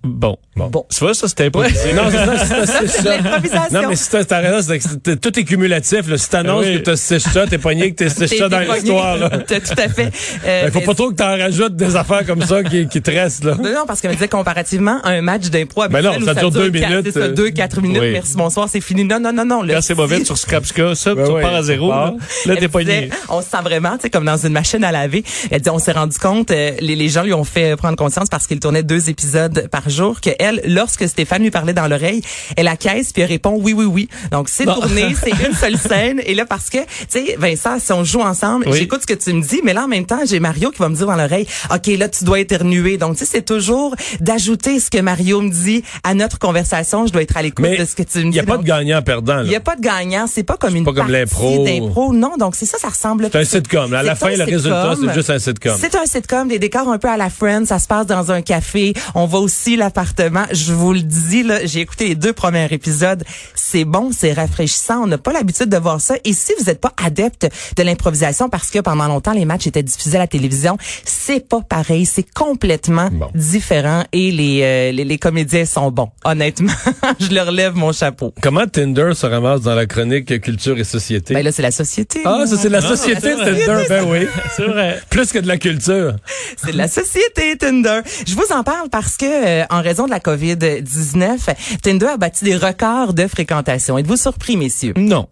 Bon. 0.02 0.38
Bon. 0.56 0.85
Tu 0.91 0.99
vois, 1.00 1.14
ça, 1.14 1.29
c'était 1.29 1.47
improvisé. 1.47 1.93
Non, 1.94 2.05
c'est 2.11 2.17
ça, 2.17 2.47
c'est 2.67 2.88
ça, 2.88 3.02
ça. 3.02 3.82
Non, 3.82 3.88
mais 3.88 3.97
si 3.97 4.11
t'as 4.11 4.25
t'as 4.25 4.38
raison, 4.41 4.75
c'est 5.05 5.20
tout 5.20 5.38
est 5.38 5.44
cumulatif. 5.44 6.08
Là. 6.08 6.19
Si 6.19 6.29
t'annonces 6.29 6.64
Oui. 6.67 6.79
que 6.79 6.85
t'as 6.85 6.97
six 6.97 7.19
chats, 7.32 7.47
t'es 7.47 7.58
pogné 7.58 7.91
que 7.93 7.97
t'es 7.97 8.08
six 8.11 8.29
chats 8.37 8.49
dans 8.49 8.61
l'histoire. 8.61 9.17
là. 9.17 9.31
T'as 9.47 9.61
tout 9.61 9.75
à 9.76 9.88
fait. 9.88 10.11
Euh, 10.47 10.62
Il 10.67 10.70
faut 10.73 10.81
mais- 10.81 10.85
pas 10.87 10.94
trop 10.94 11.11
que 11.11 11.14
t'en 11.17 11.37
rajoutes 11.37 11.76
des 11.76 11.97
affaires 11.97 12.26
comme 12.26 12.43
ça 12.43 12.62
qui, 12.62 12.88
qui 12.88 13.00
te 13.00 13.11
restent. 13.11 13.44
Là. 13.44 13.55
Non, 13.62 13.73
non, 13.75 13.85
parce 13.87 14.00
qu'elle 14.00 14.11
me 14.11 14.17
disait 14.17 14.29
comparativement 14.29 15.00
à 15.02 15.11
un 15.11 15.23
match 15.23 15.49
d'impro 15.49 15.87
Ben 15.88 16.02
non, 16.02 16.12
ça 16.25 16.32
où 16.32 16.50
dure 16.50 16.50
deux 16.50 16.70
quatre- 16.70 16.88
minutes, 16.91 17.06
C'est 17.06 17.12
ça, 17.12 17.26
euh, 17.26 17.32
deux, 17.32 17.50
quatre 17.50 17.81
minutes. 17.81 18.00
oui. 18.02 18.12
Merci, 18.12 18.37
bonsoir, 18.37 18.69
c'est 18.70 18.81
fini. 18.81 19.05
Non, 19.05 19.20
non, 19.20 19.32
non, 19.32 19.44
non. 19.44 19.62
le 19.62 19.75
Quand 19.75 19.81
c'est 19.82 19.94
mauvais, 19.94 20.20
tu 20.23 20.35
scrapes 20.37 20.64
ça, 20.67 21.14
Ben 21.14 21.25
tu 21.26 21.31
ouais, 21.32 21.43
repars 21.43 21.55
à 21.55 21.62
zéro. 21.62 21.91
Là, 21.91 22.14
là 22.47 22.56
t'es 22.56 22.69
pogné. 22.69 23.11
on 23.29 23.41
se 23.43 23.49
sent 23.50 23.56
vraiment, 23.62 23.97
tu 23.97 24.02
sais, 24.02 24.11
comme 24.11 24.25
dans 24.25 24.37
une 24.37 24.52
machine 24.52 24.82
à 24.85 24.93
laver. 24.93 25.25
Elle 25.50 25.61
dit, 25.61 25.70
on 25.70 25.79
s'est 25.79 25.93
rendu 25.93 26.19
compte, 26.19 26.50
euh, 26.50 26.73
les, 26.81 26.97
les 26.97 27.08
gens 27.08 27.23
lui 27.23 27.32
ont 27.35 27.44
fait 27.44 27.76
prendre 27.76 27.97
conscience 27.97 28.29
parce 28.31 28.47
qu'il 28.47 28.61
tournait 28.61 28.82
deux 28.82 29.08
épisodes 29.11 29.69
par 29.70 29.88
jour, 29.91 30.21
que 30.21 30.31
elle, 30.39 30.63
lorsque 30.67 31.07
Stéphane 31.09 31.43
lui 31.43 31.51
parlait 31.51 31.73
dans 31.73 31.87
l'oreille, 31.89 32.23
elle 32.57 32.69
acquiesce 32.69 33.13
puis 33.13 33.23
elle 33.23 33.29
répond 33.29 33.57
oui, 33.61 33.73
oui, 33.73 33.85
oui. 33.85 34.09
Donc 34.31 34.49
c'est 34.49 34.65
tourné, 34.65 35.15
c'est 35.23 35.31
une 35.31 35.55
seule 35.55 35.77
scène. 35.77 36.21
Et 36.25 36.35
là, 36.35 36.47
parce 36.47 36.71
que, 36.71 36.79
tu 36.79 36.87
sais, 37.09 37.37
Vincent, 37.39 37.79
si 37.79 37.93
on 37.93 38.05
joue 38.05 38.21
ensemble, 38.21 38.67
Oui. 38.69 38.79
j'écoute 38.79 39.03
ce 39.03 39.07
que 39.07 39.15
tu 39.15 39.33
me 39.33 39.43
dis, 39.43 39.61
mais 39.65 39.73
là, 39.75 39.85
en 39.85 39.89
même 39.89 40.07
temps, 40.07 40.21
j'ai 40.27 40.41
Mario 40.41 40.71
qui 40.71 40.79
va 40.79 40.89
me 40.89 40.95
dire 40.97 41.07
dans 41.07 41.17
l'oreille, 41.17 41.47
OK, 41.73 41.87
là, 41.99 42.09
tu 42.09 42.25
dois 42.25 42.41
éternuer. 42.41 42.97
Donc, 42.97 43.15
tu 43.17 43.25
sais, 43.25 43.31
c'est 43.31 43.43
toujours 43.45 43.95
d'ajouter 44.21 44.81
ce 44.81 44.91
que 44.91 44.99
Mario 44.99 45.41
me 45.41 45.51
dit 45.51 45.83
à 46.05 46.15
notre 46.15 46.39
conversation. 46.39 47.07
Je 47.07 47.13
dois 47.13 47.23
être 47.23 47.37
à 47.37 47.43
l'écoute 47.43 47.67
de 47.79 47.85
ce 47.85 47.95
que 47.95 48.03
tu 48.03 48.19
me 48.19 48.23
dis. 48.25 48.29
il 48.29 48.31
n'y 48.33 48.39
a 48.39 48.45
pas 48.45 48.59
de 48.59 48.63
gagnant-perdant. 48.65 49.41
il 49.43 49.49
y 49.49 49.53
là. 49.53 49.57
a 49.59 49.61
pas 49.61 49.77
de 49.77 49.81
gagnant, 49.81 50.27
c'est 50.27 50.43
pas 50.43 50.57
comme 50.57 50.77
une 50.77 50.85
pas 50.85 50.93
comme 50.93 51.11
l'impro. 51.11 51.65
d'impro. 51.65 52.13
Non, 52.13 52.37
donc 52.39 52.55
c'est 52.57 52.67
ça, 52.67 52.79
ça 52.79 52.89
ressemble. 52.89 53.29
C'est 53.33 53.39
un 53.39 53.45
sitcom. 53.45 53.93
À 53.95 54.03
la 54.03 54.15
fin, 54.15 54.31
le 54.31 54.45
résultat, 54.45 54.95
c'est 55.01 55.15
juste 55.15 55.31
un 55.31 55.39
sitcom. 55.39 55.76
C'est 55.79 55.95
un 55.95 56.07
sitcom, 56.07 56.49
des 56.49 56.59
décors 56.59 56.88
un 56.88 56.99
peu 56.99 57.09
à 57.09 57.17
la 57.17 57.31
Friends, 57.31 57.67
ça 57.67 57.79
se 57.79 57.87
passe 57.87 58.07
dans 58.07 58.31
un 58.33 58.43
café. 58.43 58.93
On 59.14 59.26
voit 59.26 59.41
aussi 59.41 59.76
l'appartement. 59.81 60.45
Je 60.53 60.73
vous 60.73 60.93
le 60.93 61.03
dis 61.03 61.43
là, 61.43 61.65
j'ai 61.67 61.81
écouté 61.81 62.09
les 62.09 62.15
deux 62.15 62.33
premiers 62.33 62.69
épisodes. 62.73 63.25
C'est 63.55 63.85
bon, 63.85 64.11
c'est 64.17 64.33
rafraîchissant. 64.33 65.03
On 65.03 65.07
n'a 65.07 65.19
pas 65.19 65.33
l'habitude 65.33 65.69
de 65.69 65.77
voir 65.77 66.01
ça. 66.01 66.15
Et 66.25 66.33
si 66.33 66.53
vous 66.59 66.65
n'êtes 66.67 66.81
pas 66.81 66.93
adepte 67.05 67.49
de 67.77 67.83
l'improvisation, 67.83 68.49
parce 68.49 68.71
que 68.71 68.79
pendant 68.79 69.07
longtemps 69.09 69.33
les 69.33 69.45
matchs 69.45 69.67
étaient 69.67 69.83
diffusés 69.83 70.17
à 70.17 70.21
la 70.21 70.27
télévision, 70.27 70.77
c'est 71.05 71.49
pas 71.49 71.61
pareil. 71.63 72.07
C'est 72.07 72.27
complètement 72.33 73.09
Bon. 73.11 73.29
différent. 73.35 74.05
Et 74.13 74.31
les, 74.31 74.61
euh, 74.63 74.93
les 74.93 75.05
les 75.05 75.19
comédiens 75.19 75.65
sont 75.65 75.91
bons. 75.91 76.11
Honnêtement, 76.25 76.73
je 77.21 77.31
leur 77.35 77.51
lève 77.51 77.75
mon 77.75 77.93
chapeau. 77.93 78.33
Comment 78.43 78.67
Tinder 78.67 79.11
se 79.15 79.27
ramasse 79.27 79.63
dans 79.63 79.75
la 79.75 79.87
chronique 79.87 80.41
Culture 80.41 80.79
et 80.79 80.85
Société? 80.85 81.35
Ben 81.35 81.43
là, 81.45 81.51
c'est 81.53 81.63
la 81.63 81.71
société. 81.73 82.21
ah, 82.25 82.45
ça, 82.47 82.57
c'est 82.57 82.69
la 82.69 82.79
Ah, 82.79 82.83
société 82.97 83.21
c'est 83.23 83.35
vrai. 83.35 83.67
Tinder. 83.67 83.85
Ben 83.89 84.05
oui. 84.09 84.27
C'est 84.57 84.67
vrai. 84.67 85.01
Plus 85.11 85.33
que 85.33 85.39
de 85.39 85.47
la 85.49 85.57
culture. 85.59 86.15
C'est 86.63 86.73
de 86.73 86.77
la 86.77 86.89
société 86.89 87.57
Tinder. 87.57 88.01
Je 88.27 88.35
vous 88.35 88.47
en 88.53 88.63
parle 88.63 88.89
parce 88.91 89.17
que 89.17 89.25
euh, 89.27 89.65
en 89.71 89.83
raison 89.83 90.07
de 90.07 90.11
la 90.11 90.21
COVID-19, 90.21 91.55
Tinder 91.83 92.07
a 92.07 92.17
battu 92.17 92.45
des 92.45 92.57
records 92.57 93.15
de 93.15 93.27
fréquentation. 93.27 93.97
Êtes-vous 93.99 94.17
surpris, 94.17 94.57
messieurs? 94.57 94.95
Non. 94.97 95.29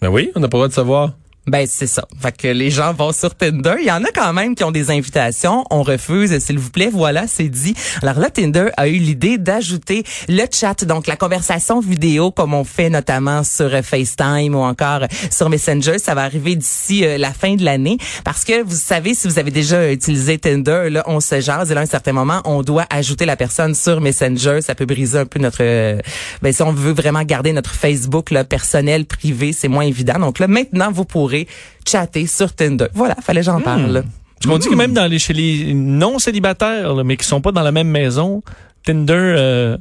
Ben 0.00 0.08
oui, 0.08 0.30
on 0.34 0.40
n'a 0.40 0.48
pas 0.48 0.56
le 0.56 0.60
droit 0.60 0.68
de 0.68 0.74
savoir. 0.74 1.12
Ben 1.46 1.64
c'est 1.68 1.86
ça. 1.86 2.04
Fait 2.20 2.36
que 2.36 2.48
les 2.48 2.70
gens 2.70 2.92
vont 2.92 3.12
sur 3.12 3.32
Tinder. 3.34 3.76
Il 3.80 3.86
y 3.86 3.92
en 3.92 4.02
a 4.02 4.10
quand 4.12 4.32
même 4.32 4.56
qui 4.56 4.64
ont 4.64 4.72
des 4.72 4.90
invitations. 4.90 5.64
On 5.70 5.84
refuse, 5.84 6.36
s'il 6.40 6.58
vous 6.58 6.70
plaît. 6.70 6.90
Voilà, 6.92 7.28
c'est 7.28 7.48
dit. 7.48 7.74
Alors 8.02 8.18
là, 8.18 8.30
Tinder 8.30 8.70
a 8.76 8.88
eu 8.88 8.96
l'idée 8.96 9.38
d'ajouter 9.38 10.02
le 10.28 10.44
chat, 10.50 10.84
donc 10.84 11.06
la 11.06 11.14
conversation 11.14 11.78
vidéo, 11.78 12.32
comme 12.32 12.52
on 12.52 12.64
fait 12.64 12.90
notamment 12.90 13.44
sur 13.44 13.70
FaceTime 13.70 14.56
ou 14.56 14.58
encore 14.58 15.02
sur 15.30 15.48
Messenger. 15.48 16.00
Ça 16.00 16.14
va 16.16 16.22
arriver 16.24 16.56
d'ici 16.56 17.04
euh, 17.04 17.16
la 17.16 17.32
fin 17.32 17.54
de 17.54 17.64
l'année, 17.64 17.98
parce 18.24 18.44
que 18.44 18.64
vous 18.64 18.74
savez, 18.74 19.14
si 19.14 19.28
vous 19.28 19.38
avez 19.38 19.52
déjà 19.52 19.92
utilisé 19.92 20.38
Tinder, 20.38 20.88
là, 20.90 21.04
on 21.06 21.20
se 21.20 21.40
jase 21.40 21.70
et 21.70 21.74
là, 21.74 21.80
à 21.80 21.84
un 21.84 21.86
certain 21.86 22.12
moment, 22.12 22.40
on 22.44 22.62
doit 22.62 22.86
ajouter 22.90 23.24
la 23.24 23.36
personne 23.36 23.74
sur 23.76 24.00
Messenger. 24.00 24.62
Ça 24.62 24.74
peut 24.74 24.86
briser 24.86 25.18
un 25.20 25.26
peu 25.26 25.38
notre. 25.38 25.62
euh, 25.62 26.00
ben 26.42 26.52
si 26.52 26.62
on 26.62 26.72
veut 26.72 26.92
vraiment 26.92 27.22
garder 27.22 27.52
notre 27.52 27.74
Facebook 27.74 28.32
là, 28.32 28.42
personnel, 28.42 29.06
privé, 29.06 29.52
c'est 29.52 29.68
moins 29.68 29.84
évident. 29.84 30.18
Donc 30.18 30.40
là, 30.40 30.48
maintenant, 30.48 30.90
vous 30.90 31.04
pourrez 31.04 31.35
chatter 31.86 32.26
sur 32.26 32.52
Tinder. 32.54 32.86
Voilà, 32.94 33.14
fallait 33.22 33.42
j'en 33.42 33.60
parle. 33.60 34.04
Je 34.42 34.48
m'en 34.48 34.58
dis 34.58 34.68
que 34.68 34.74
même 34.74 34.92
dans 34.92 35.06
les, 35.06 35.18
chez 35.18 35.32
les 35.32 35.72
non 35.74 36.18
célibataires, 36.18 36.94
là, 36.94 37.02
mais 37.04 37.16
qui 37.16 37.24
sont 37.26 37.40
pas 37.40 37.52
dans 37.52 37.62
la 37.62 37.72
même 37.72 37.88
maison, 37.88 38.42
Tinder 38.84 39.12
euh, 39.14 39.76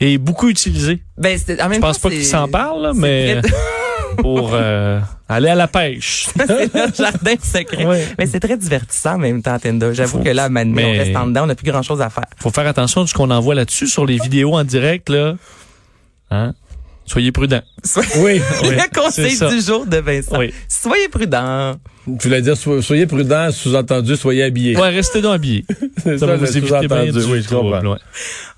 est 0.00 0.18
beaucoup 0.18 0.48
utilisé. 0.48 1.02
Ben, 1.18 1.38
en 1.60 1.68
même 1.68 1.74
Je 1.74 1.80
pense 1.80 1.96
temps, 2.00 2.08
pas 2.08 2.14
qu'il 2.14 2.24
c'est- 2.24 2.30
s'en 2.30 2.48
parle, 2.48 2.82
là, 2.82 2.90
c'est 2.94 3.00
mais 3.00 3.40
pour 4.18 4.50
euh, 4.54 5.00
aller 5.28 5.48
à 5.48 5.54
la 5.54 5.66
pêche. 5.68 6.28
c'est 6.46 6.74
notre 6.74 6.94
jardin 6.96 7.34
secret. 7.42 7.84
Ouais. 7.84 8.06
Mais 8.18 8.26
c'est 8.26 8.40
très 8.40 8.56
divertissant 8.56 9.14
en 9.14 9.18
même 9.18 9.42
temps, 9.42 9.58
Tinder. 9.58 9.90
J'avoue 9.94 10.20
que 10.22 10.28
là, 10.28 10.48
maintenant, 10.48 10.74
mais- 10.76 10.84
on 10.84 10.92
reste 11.04 11.16
en 11.16 11.26
dedans, 11.26 11.44
on 11.44 11.46
n'a 11.46 11.54
plus 11.54 11.70
grand 11.70 11.82
chose 11.82 12.00
à 12.00 12.08
faire. 12.10 12.24
Faut 12.38 12.50
faire 12.50 12.66
attention 12.66 13.02
à 13.02 13.06
ce 13.06 13.14
qu'on 13.14 13.30
envoie 13.30 13.54
là-dessus 13.54 13.88
sur 13.88 14.06
les 14.06 14.18
vidéos 14.18 14.54
en 14.54 14.64
direct, 14.64 15.08
là. 15.08 15.34
Hein? 16.30 16.54
Soyez 17.06 17.32
prudents. 17.32 17.62
Soyez- 17.84 18.08
Oui. 18.18 18.40
Oui, 18.62 18.68
Le 18.76 18.94
conseil 18.94 19.38
du 19.38 19.60
jour 19.60 19.86
de 19.86 19.96
Vincent. 19.98 20.38
Oui. 20.38 20.52
Soyez 20.68 21.08
prudents. 21.08 21.74
Tu 22.04 22.28
voulais 22.28 22.42
dire, 22.42 22.56
so- 22.56 22.82
soyez 22.82 23.06
prudents, 23.06 23.50
sous-entendu, 23.52 24.16
soyez 24.16 24.42
habillés. 24.42 24.76
Ouais, 24.76 24.88
restez 24.90 25.20
donc 25.22 25.34
habillés. 25.34 25.64
C'est 26.04 26.18
Ça 26.18 26.26
va 26.26 26.36
vous 26.36 26.44
éviter 26.56 26.60
bien 26.60 26.80
sous-entendu. 26.88 27.10
du 27.12 27.18
Oui, 27.32 27.42
je 27.42 27.48
comprends. 27.48 27.70
trouble, 27.70 27.88
ouais. 27.88 27.98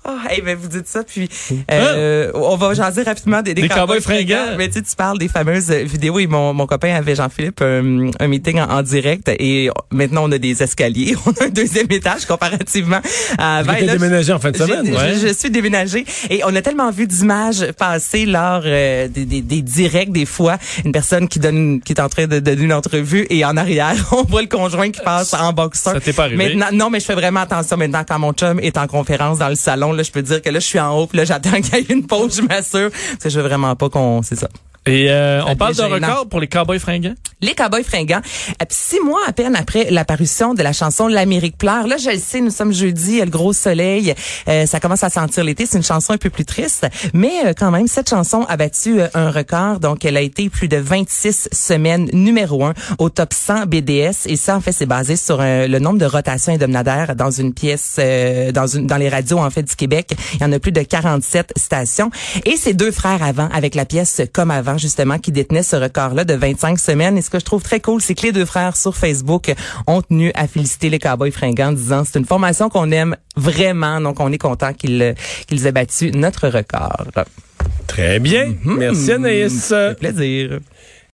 Oh, 0.07 0.11
hey, 0.29 0.41
ben, 0.41 0.55
vous 0.59 0.67
dites 0.67 0.87
ça, 0.87 1.03
puis 1.03 1.27
euh, 1.71 2.31
on 2.35 2.55
va 2.57 2.73
jaser 2.75 3.01
rapidement 3.03 3.41
des, 3.41 3.53
des, 3.55 3.63
Des 3.63 3.67
cowboys 3.67 3.99
cowboys 3.99 4.01
fringants. 4.01 4.55
Mais 4.57 4.67
tu 4.67 4.73
sais, 4.75 4.81
tu 4.83 4.95
parles 4.95 5.17
des 5.17 5.27
fameuses 5.27 5.71
vidéos 5.71 6.19
et 6.19 6.27
mon, 6.27 6.53
mon 6.53 6.67
copain 6.67 6.93
avait 6.93 7.15
Jean-Philippe 7.15 7.59
un, 7.61 8.11
un 8.19 8.27
meeting 8.27 8.59
en, 8.59 8.69
en 8.69 8.81
direct 8.83 9.29
et 9.39 9.69
maintenant 9.91 10.25
on 10.25 10.31
a 10.31 10.37
des 10.37 10.61
escaliers, 10.61 11.15
on 11.25 11.31
a 11.31 11.45
un 11.45 11.49
deuxième 11.49 11.87
étage 11.89 12.25
comparativement 12.25 12.99
à 13.39 13.57
avant. 13.57 13.71
là, 13.73 13.81
déménagé 13.97 14.31
en 14.31 14.37
fin 14.39 14.51
de 14.51 14.57
semaine. 14.57 14.85
je- 14.85 14.91
ouais. 14.93 15.13
Je, 15.27 15.33
suis 15.33 15.49
déménagée 15.49 16.05
et 16.29 16.41
on 16.45 16.55
a 16.55 16.61
tellement 16.61 16.91
vu 16.91 17.07
d'images 17.07 17.65
passer 17.71 18.27
lors 18.27 18.61
euh, 18.65 19.07
des, 19.07 19.25
des, 19.25 19.41
des 19.41 19.61
directs 19.63 20.11
des 20.11 20.25
fois, 20.27 20.57
une 20.83 20.91
personne 20.91 21.27
qui 21.27 21.39
donne 21.39 21.81
qui 21.81 21.93
est 21.93 21.99
en 22.01 22.09
train 22.09 22.27
de 22.27 22.37
donner 22.39 22.61
une 22.61 22.73
entrevue 22.73 23.25
et 23.31 23.34
en 23.43 23.57
arrière 23.57 23.95
on 24.11 24.23
voit 24.23 24.41
le 24.41 24.47
conjoint 24.47 24.91
qui 24.91 25.01
passe 25.01 25.33
en 25.33 25.51
boxeur. 25.51 25.93
Ça 25.93 25.99
t'est 25.99 26.13
pas 26.13 26.23
arrivé? 26.25 26.55
Maintenant, 26.55 26.67
non, 26.71 26.89
mais 26.89 26.99
je 26.99 27.05
fais 27.05 27.15
vraiment 27.15 27.41
attention 27.41 27.77
maintenant 27.77 28.03
quand 28.07 28.19
mon 28.19 28.33
chum 28.33 28.59
est 28.59 28.77
en 28.77 28.87
conférence 28.87 29.39
dans 29.39 29.49
le 29.49 29.55
salon. 29.55 29.91
Là, 29.91 30.03
je 30.03 30.11
peux 30.11 30.21
dire 30.21 30.41
que 30.41 30.49
là, 30.49 30.59
je 30.59 30.65
suis 30.65 30.79
en 30.79 30.97
haut, 30.97 31.07
puis 31.07 31.17
là, 31.17 31.25
j'attends 31.25 31.51
qu'il 31.61 31.73
y 31.73 31.77
ait 31.77 31.85
une 31.89 32.05
pause, 32.05 32.37
je 32.37 32.41
m'assure. 32.43 32.91
Parce 32.91 33.23
que 33.23 33.29
je 33.29 33.39
veux 33.39 33.47
vraiment 33.47 33.75
pas 33.75 33.89
qu'on, 33.89 34.21
c'est 34.21 34.37
ça. 34.37 34.47
Et 34.85 35.09
euh, 35.09 35.43
on 35.45 35.55
parle 35.55 35.73
gênant. 35.73 35.93
record 35.95 36.29
pour 36.29 36.39
les 36.39 36.47
cowboys 36.47 36.79
fringants. 36.79 37.15
Les 37.41 37.53
Cowboys 37.53 37.83
fringants. 37.83 38.21
Puis 38.21 38.67
six 38.69 38.99
mois 39.01 39.21
à 39.27 39.33
peine 39.33 39.55
après 39.55 39.91
l'apparition 39.91 40.53
de 40.53 40.63
la 40.63 40.73
chanson 40.73 41.07
L'Amérique 41.07 41.57
pleure. 41.57 41.85
Là, 41.85 41.97
je 41.97 42.09
le 42.09 42.17
sais, 42.17 42.41
nous 42.41 42.49
sommes 42.49 42.73
jeudi, 42.73 43.19
le 43.19 43.29
gros 43.29 43.53
soleil, 43.53 44.15
euh, 44.47 44.65
ça 44.65 44.79
commence 44.79 45.03
à 45.03 45.09
sentir 45.09 45.43
l'été. 45.43 45.65
C'est 45.65 45.77
une 45.77 45.83
chanson 45.83 46.13
un 46.13 46.17
peu 46.17 46.29
plus 46.29 46.45
triste, 46.45 46.87
mais 47.13 47.45
euh, 47.45 47.53
quand 47.55 47.71
même, 47.71 47.87
cette 47.87 48.09
chanson 48.09 48.45
a 48.47 48.57
battu 48.57 49.01
euh, 49.01 49.07
un 49.13 49.31
record. 49.31 49.79
Donc, 49.79 50.05
elle 50.05 50.17
a 50.17 50.21
été 50.21 50.49
plus 50.49 50.67
de 50.67 50.77
26 50.77 51.49
semaines 51.51 52.09
numéro 52.13 52.63
un 52.63 52.73
au 52.99 53.09
top 53.09 53.33
100 53.33 53.65
BDS. 53.65 54.27
Et 54.27 54.37
ça, 54.37 54.55
en 54.55 54.61
fait, 54.61 54.71
c'est 54.71 54.85
basé 54.85 55.15
sur 55.15 55.39
euh, 55.41 55.67
le 55.67 55.79
nombre 55.79 55.99
de 55.99 56.05
rotations 56.05 56.53
hebdomadaires 56.53 57.15
dans 57.15 57.31
une 57.31 57.53
pièce, 57.53 57.97
euh, 57.99 58.51
dans 58.51 58.67
une, 58.67 58.87
dans 58.87 58.97
les 58.97 59.09
radios 59.09 59.39
en 59.39 59.49
fait 59.49 59.63
du 59.63 59.75
Québec. 59.75 60.11
Il 60.35 60.41
y 60.41 60.45
en 60.45 60.51
a 60.51 60.59
plus 60.59 60.71
de 60.71 60.81
47 60.81 61.53
stations. 61.57 62.09
Et 62.45 62.55
c'est 62.57 62.73
deux 62.73 62.91
frères 62.91 63.21
avant 63.21 63.49
avec 63.53 63.75
la 63.75 63.85
pièce 63.85 64.21
Comme 64.33 64.51
avant 64.51 64.74
justement 64.77 65.19
qui 65.19 65.31
détenaient 65.31 65.63
ce 65.63 65.75
record-là 65.75 66.23
de 66.23 66.33
25 66.33 66.79
semaines. 66.79 67.17
Et 67.17 67.21
ce 67.21 67.29
que 67.29 67.39
je 67.39 67.45
trouve 67.45 67.63
très 67.63 67.79
cool, 67.79 68.01
c'est 68.01 68.15
que 68.15 68.23
les 68.23 68.31
deux 68.31 68.45
frères 68.45 68.75
sur 68.75 68.95
Facebook 68.95 69.53
ont 69.87 70.01
tenu 70.01 70.31
à 70.35 70.47
féliciter 70.47 70.89
les 70.89 70.99
Cowboys 70.99 71.31
fringants 71.31 71.69
en 71.69 71.73
disant 71.73 72.03
c'est 72.05 72.19
une 72.19 72.25
formation 72.25 72.69
qu'on 72.69 72.91
aime 72.91 73.15
vraiment. 73.35 74.01
Donc 74.01 74.19
on 74.19 74.31
est 74.31 74.37
content 74.37 74.73
qu'ils 74.73 75.15
qu'ils 75.47 75.65
aient 75.67 75.71
battu 75.71 76.11
notre 76.11 76.47
record. 76.49 77.05
Très 77.87 78.19
bien. 78.19 78.55
Merci 78.63 79.13
Anaïs. 79.13 79.53
Ça 79.53 79.89
fait 79.89 80.11
plaisir. 80.11 80.59